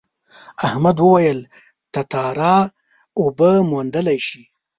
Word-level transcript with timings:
احمد 0.67 0.97
وویل 1.01 1.39
تتارا 1.93 2.57
اوبه 3.19 3.51
موندلی 3.69 4.19
شي. 4.27 4.41